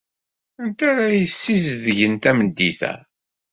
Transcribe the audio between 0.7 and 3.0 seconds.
ara d-yessizedgen tameddit-a?